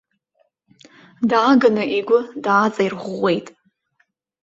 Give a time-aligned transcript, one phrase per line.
[1.29, 3.47] Дааганы игәы дааҵаирӷәӷәеит.